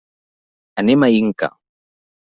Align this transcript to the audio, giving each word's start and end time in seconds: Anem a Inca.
Anem 0.83 1.05
a 1.05 1.11
Inca. 1.19 1.53